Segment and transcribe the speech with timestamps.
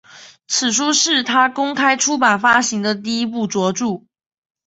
[0.47, 4.03] 此书是他公开出版发行的第一部着作。